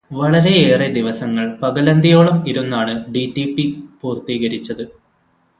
വളരെയേറെ 0.11 0.87
ദിവസങ്ങൾ 0.87 1.45
പകലന്തിയോളം 1.61 2.37
ഇരുന്നാണ് 2.47 2.93
ഡിറ്റിപി 3.13 3.65
പൂർത്തീകരിച്ചത്. 4.01 4.83